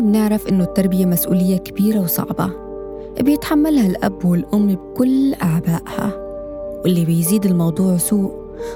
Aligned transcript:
بنعرف 0.00 0.48
إنه 0.48 0.64
التربية 0.64 1.06
مسؤولية 1.06 1.56
كبيرة 1.56 2.00
وصعبة. 2.00 2.50
بيتحملها 3.20 3.86
الأب 3.86 4.24
والأم 4.24 4.66
بكل 4.66 5.34
أعبائها 5.34 6.12
واللي 6.84 7.04
بيزيد 7.04 7.46
الموضوع 7.46 7.96
سوء 7.96 8.32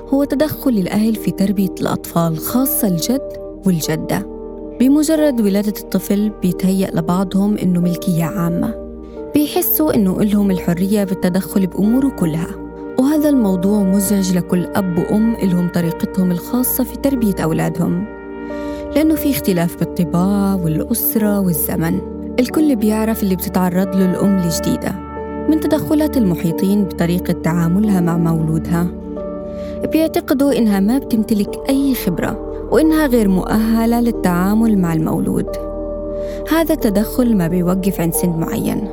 هو 0.09 0.25
تدخل 0.25 0.71
الأهل 0.71 1.15
في 1.15 1.31
تربية 1.31 1.75
الأطفال 1.81 2.39
خاصة 2.39 2.89
الجد 2.89 3.33
والجدة. 3.67 4.27
بمجرد 4.81 5.41
ولادة 5.41 5.75
الطفل 5.81 6.33
بيتهيأ 6.43 6.91
لبعضهم 6.95 7.59
إنه 7.59 7.81
ملكية 7.81 8.25
عامة. 8.25 8.75
بيحسوا 9.35 9.95
إنه 9.95 10.21
إلهم 10.21 10.51
الحرية 10.51 11.05
بالتدخل 11.05 11.67
بأموره 11.67 12.09
كلها. 12.09 12.55
وهذا 12.99 13.29
الموضوع 13.29 13.83
مزعج 13.83 14.37
لكل 14.37 14.65
أب 14.65 14.99
وأم 14.99 15.35
إلهم 15.35 15.69
طريقتهم 15.69 16.31
الخاصة 16.31 16.85
في 16.85 16.97
تربية 16.97 17.35
أولادهم. 17.43 18.20
لأنه 18.97 19.15
في 19.15 19.31
اختلاف 19.31 19.79
بالطباع 19.79 20.55
والأسرة 20.55 21.41
والزمن. 21.41 22.01
الكل 22.41 22.77
بيعرف 22.77 23.23
اللي 23.23 23.37
بتتعرض 23.37 23.97
له 23.97 24.11
الأم 24.11 24.39
الجديدة 24.39 24.93
من 25.49 25.61
تدخلات 25.61 26.17
المحيطين 26.17 26.85
بطريقة 26.85 27.33
تعاملها 27.33 28.01
مع 28.01 28.17
مولودها. 28.17 28.87
بيعتقدوا 29.93 30.59
إنها 30.59 30.81
ما 30.81 30.99
بتمتلك 30.99 31.61
أي 31.69 31.95
خبرة 31.95 32.51
وإنها 32.71 33.07
غير 33.07 33.29
مؤهلة 33.29 34.01
للتعامل 34.01 34.79
مع 34.79 34.93
المولود. 34.93 35.49
هذا 36.53 36.75
التدخل 36.75 37.37
ما 37.37 37.49
بيوقف 37.49 38.01
عند 38.01 38.15
سن 38.15 38.31
معين. 38.31 38.89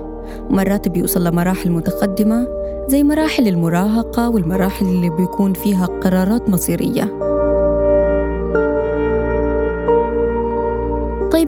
مرات 0.49 0.88
بيوصل 0.88 1.23
لمراحل 1.27 1.71
متقدمة 1.71 2.47
زي 2.88 3.03
مراحل 3.03 3.47
المراهقة 3.47 4.29
والمراحل 4.29 4.85
اللي 4.85 5.09
بيكون 5.09 5.53
فيها 5.53 5.85
قرارات 5.85 6.49
مصيرية. 6.49 7.27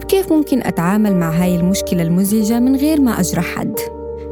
طيب 0.00 0.08
كيف 0.08 0.32
ممكن 0.32 0.62
أتعامل 0.62 1.16
مع 1.16 1.30
هاي 1.30 1.56
المشكلة 1.56 2.02
المزعجة 2.02 2.60
من 2.60 2.76
غير 2.76 3.00
ما 3.00 3.20
أجرح 3.20 3.44
حد؟ 3.44 3.78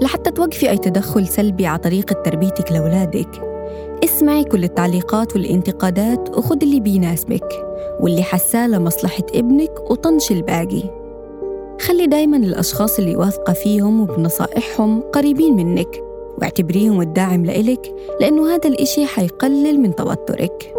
لحتى 0.03 0.31
توقفي 0.31 0.71
أي 0.71 0.79
تدخل 0.79 1.29
سلبي 1.29 1.67
على 1.67 1.79
طريقة 1.79 2.23
تربيتك 2.23 2.73
لأولادك. 2.73 3.29
اسمعي 4.05 4.45
كل 4.45 4.65
التعليقات 4.65 5.37
والانتقادات 5.37 6.37
وخد 6.37 6.63
اللي 6.63 6.81
بيناسبك 6.81 7.49
واللي 8.01 8.23
حساه 8.23 8.69
لمصلحة 8.69 9.23
ابنك 9.35 9.91
وطنش 9.91 10.31
الباقي. 10.31 10.83
خلي 11.81 12.07
دايما 12.07 12.37
الأشخاص 12.37 12.99
اللي 12.99 13.17
واثقة 13.17 13.53
فيهم 13.53 14.01
وبنصائحهم 14.01 15.01
قريبين 15.01 15.57
منك 15.57 16.03
واعتبريهم 16.39 17.01
الداعم 17.01 17.45
لإلك 17.45 17.95
لأنه 18.21 18.55
هذا 18.55 18.69
الإشي 18.69 19.07
حيقلل 19.07 19.81
من 19.81 19.95
توترك. 19.95 20.78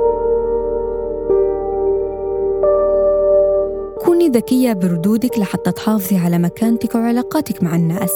كوني 4.20 4.32
ذكية 4.32 4.74
بردودك 4.74 5.40
لحتى 5.40 5.72
تحافظي 5.72 6.18
على 6.18 6.38
مكانتك 6.38 6.96
وعلاقاتك 6.96 7.64
مع 7.64 7.76
الناس. 7.76 8.12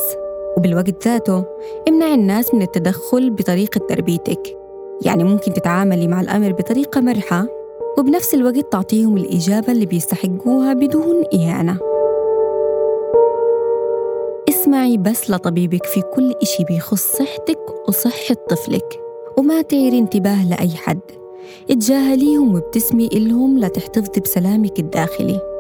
وبالوقت 0.58 1.08
ذاته 1.08 1.46
امنعي 1.88 2.14
الناس 2.14 2.54
من 2.54 2.62
التدخل 2.62 3.30
بطريقة 3.30 3.80
تربيتك. 3.90 4.58
يعني 5.06 5.24
ممكن 5.24 5.54
تتعاملي 5.54 6.08
مع 6.08 6.22
الأمر 6.22 6.52
بطريقة 6.52 7.02
مرحة 7.02 7.48
وبنفس 7.98 8.34
الوقت 8.34 8.72
تعطيهم 8.72 9.18
الإجابة 9.18 9.72
اللي 9.72 9.86
بيستحقوها 9.86 10.74
بدون 10.74 11.24
إهانة. 11.34 11.78
اسمعي 14.50 14.98
بس 14.98 15.30
لطبيبك 15.30 15.86
في 15.86 16.02
كل 16.02 16.34
إشي 16.42 16.64
بيخص 16.64 17.18
صحتك 17.18 17.60
وصحة 17.88 18.36
طفلك 18.50 19.00
وما 19.38 19.62
تعيري 19.62 20.00
انتباه 20.00 20.50
لأي 20.50 20.70
حد. 20.70 21.00
اتجاهليهم 21.70 22.56
وابتسمي 22.56 23.10
إلهم 23.14 23.60
لتحتفظي 23.60 24.22
بسلامك 24.22 24.80
الداخلي. 24.80 25.53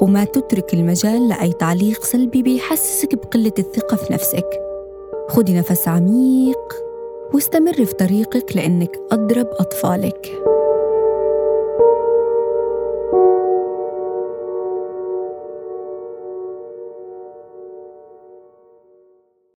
وما 0.00 0.24
تترك 0.24 0.74
المجال 0.74 1.28
لأي 1.28 1.52
تعليق 1.52 2.04
سلبي 2.04 2.42
بيحسسك 2.42 3.14
بقلة 3.14 3.52
الثقة 3.58 3.96
في 3.96 4.12
نفسك. 4.12 4.46
خدي 5.28 5.54
نفس 5.58 5.88
عميق 5.88 6.74
واستمري 7.34 7.86
في 7.86 7.94
طريقك 7.94 8.56
لأنك 8.56 9.00
أضرب 9.12 9.46
أطفالك. 9.60 10.45